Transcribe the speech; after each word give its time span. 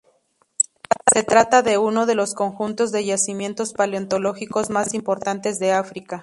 Se 1.13 1.21
trata 1.21 1.61
de 1.61 1.77
uno 1.77 2.07
de 2.07 2.15
los 2.15 2.33
conjuntos 2.33 2.91
de 2.91 3.05
yacimientos 3.05 3.71
paleontológicos 3.73 4.71
más 4.71 4.95
importantes 4.95 5.59
de 5.59 5.73
África. 5.73 6.19